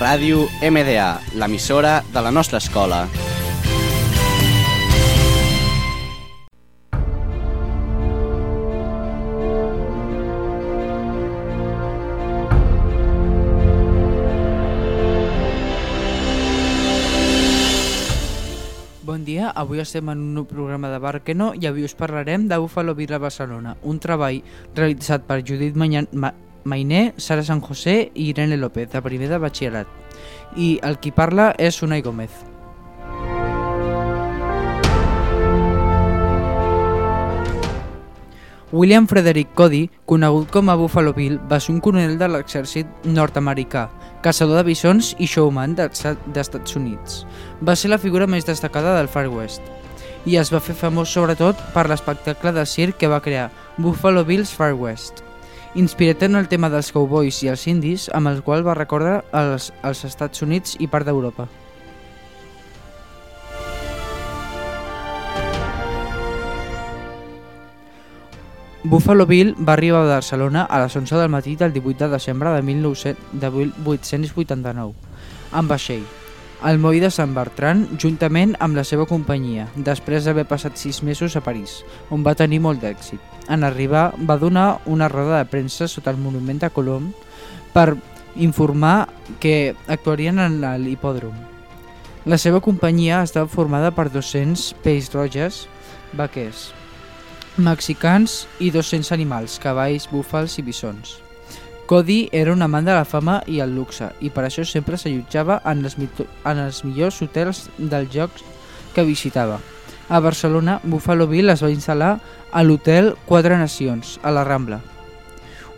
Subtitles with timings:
[0.00, 3.02] Ràdio MDA, l'emissora de la nostra escola.
[19.04, 22.56] Bon dia, avui estem en un nou programa de Barqueno i avui us parlarem de
[22.56, 24.40] Buffalo a Barcelona, un treball
[24.74, 26.32] realitzat per Judit Mañan, Ma,
[26.64, 29.88] Mainé, Sara San José i Irene López, de primer de batxillerat.
[30.56, 32.30] I el qui parla és Unai Gómez.
[38.72, 43.88] William Frederick Cody, conegut com a Buffalo Bill, va ser un coronel de l'exèrcit nord-americà,
[44.22, 47.24] caçador de bisons i showman dels Estats Units.
[47.66, 49.66] Va ser la figura més destacada del Far West
[50.28, 53.48] i es va fer famós sobretot per l'espectacle de circ que va crear,
[53.78, 55.24] Buffalo Bill's Far West,
[55.74, 59.70] inspirat en el tema dels cowboys i els indis, amb el qual va recordar els,
[59.86, 61.46] els Estats Units i part d'Europa.
[68.82, 72.50] Buffalo Bill va arribar a Barcelona a les 11 del matí del 18 de desembre
[72.50, 74.94] de 1900 de 1889,
[75.52, 76.06] amb vaixell,
[76.62, 81.36] al moll de Sant Bertran, juntament amb la seva companyia, després d'haver passat sis mesos
[81.36, 83.39] a París, on va tenir molt d'èxit.
[83.50, 87.10] En arribar, va donar una roda de premsa sota el monument de Colom
[87.74, 87.96] per
[88.36, 89.08] informar
[89.42, 91.34] que actuarien en l'hipòdrom.
[92.30, 95.64] La seva companyia estava formada per 200 peix roges
[96.12, 96.68] vaquers,
[97.56, 101.16] mexicans i 200 animals, cavalls, búfals i bisons.
[101.90, 105.58] Cody era un amant de la fama i el luxe i per això sempre s'allotjava
[105.66, 108.44] en, en els millors hotels dels jocs
[108.94, 109.58] que visitava.
[110.10, 112.16] A Barcelona, Buffalo Bill es va instal·lar
[112.50, 114.80] a l'hotel Quatre Nacions, a la Rambla,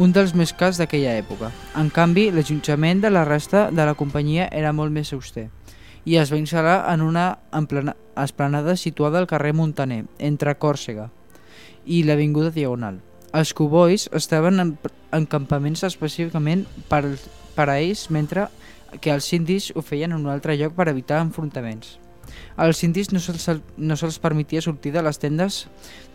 [0.00, 1.50] un dels més cars d'aquella època.
[1.76, 5.50] En canvi, l'allotjament de la resta de la companyia era molt més auster
[6.08, 7.26] i es va instal·lar en una
[8.24, 11.10] esplanada situada al carrer Montaner, entre Còrsega
[11.84, 13.02] i l'Avinguda Diagonal.
[13.36, 14.72] Els cowboys estaven en,
[15.12, 17.02] en campaments específicament per,
[17.52, 18.48] per a ells, mentre
[19.04, 21.98] que els indis ho feien en un altre lloc per evitar enfrontaments.
[22.56, 25.64] Als indis no se'ls no se'ls permetia sortir de les tendes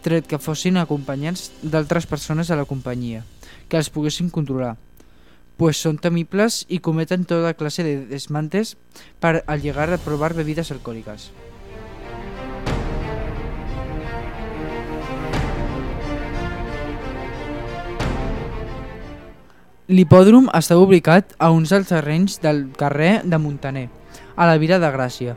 [0.05, 3.25] tret que fossin acompanyats d'altres persones de la companyia,
[3.67, 4.77] que els poguessin controlar,
[5.59, 8.77] pues són temibles i cometen tota classe de desmantes
[9.19, 11.31] per al llegar a provar bebides alcohòliques.
[19.89, 23.87] L'hipòdrom estava ubicat a uns dels terrenys del carrer de Montaner,
[24.37, 25.33] a la Vila de Gràcia.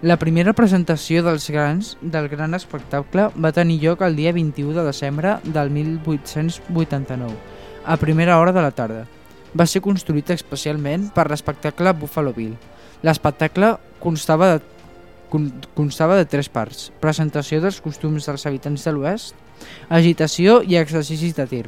[0.00, 4.84] La primera presentació dels grans del gran espectacle va tenir lloc el dia 21 de
[4.86, 7.34] desembre del 1889,
[7.84, 9.02] a primera hora de la tarda.
[9.52, 12.56] Va ser construït especialment per l'espectacle Buffalo Bill.
[13.04, 14.64] L'espectacle constava de,
[15.28, 16.88] con, constava de tres parts.
[17.04, 19.36] Presentació dels costums dels habitants de l'Oest,
[19.92, 21.66] agitació i exercicis de tir.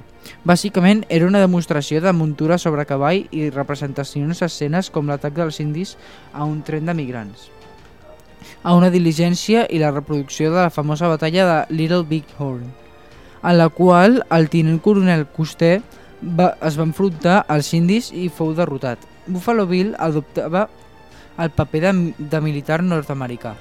[0.48, 5.98] Bàsicament era una demostració de muntura sobre cavall i representacions escenes com l'atac dels indis
[6.32, 7.50] a un tren de migrants
[8.62, 12.66] a una diligència i la reproducció de la famosa batalla de Little Big Horn,
[13.42, 15.80] en la qual el tinent coronel Coster
[16.22, 18.98] va, es va enfrontar als indis i fou derrotat.
[19.26, 20.68] Buffalo Bill adoptava
[21.38, 23.54] el paper de, de militar nord-americà.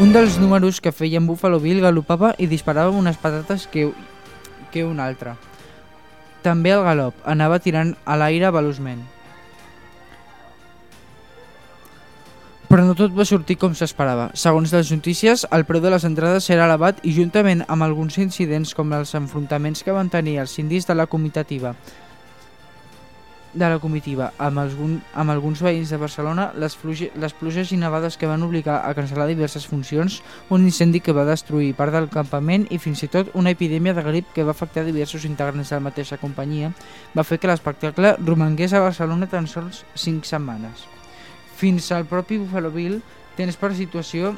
[0.00, 3.88] Un dels números que feia en Buffalo Bill galopava i disparava unes patates que,
[4.72, 5.32] que un altre.
[6.44, 9.00] També el galop anava tirant a l'aire veloçment.
[12.66, 14.30] Però no tot va sortir com s'esperava.
[14.34, 18.74] Segons les notícies, el preu de les entrades era elevat i juntament amb alguns incidents
[18.74, 21.76] com els enfrontaments que van tenir els indis de la comitativa
[23.56, 27.78] de la comitiva amb, algun, amb alguns veïns de Barcelona, les, fluge, les pluges i
[27.80, 30.18] nevades que van obligar a cancel·lar diverses funcions,
[30.52, 34.04] un incendi que va destruir part del campament i fins i tot una epidèmia de
[34.04, 36.74] grip que va afectar diversos integrants de la mateixa companyia,
[37.16, 40.95] va fer que l'espectacle romangués a Barcelona tan sols 5 setmanes
[41.56, 43.00] fins al propi Buffalo Bill
[43.36, 44.34] tens per situació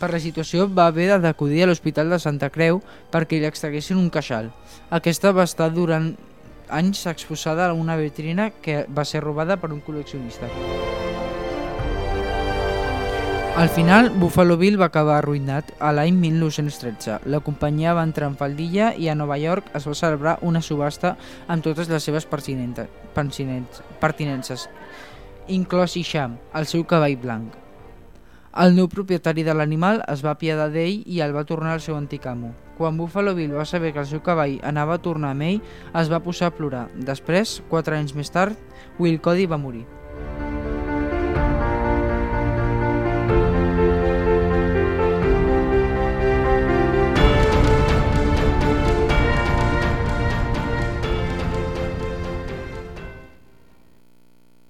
[0.00, 2.82] per la situació va haver d'acudir a l'Hospital de Santa Creu
[3.12, 4.50] perquè li extraguessin un queixal.
[4.92, 6.12] Aquesta va estar durant
[6.68, 10.50] anys exposada a una vitrina que va ser robada per un col·leccionista.
[13.56, 17.22] Al final, Buffalo Bill va acabar arruïnat a l'any 1913.
[17.32, 21.14] La companyia va entrar en faldilla i a Nova York es va celebrar una subhasta
[21.48, 24.68] amb totes les seves pertinences,
[25.48, 27.54] inclòs Isham, el seu cavall blanc.
[28.56, 31.96] El nou propietari de l'animal es va apiadar d'ell i el va tornar al seu
[31.96, 32.54] antic amo.
[32.78, 35.60] Quan Buffalo Bill va saber que el seu cavall anava a tornar amb ell,
[35.94, 36.86] es va posar a plorar.
[36.96, 38.56] Després, quatre anys més tard,
[38.98, 39.84] Will Cody va morir.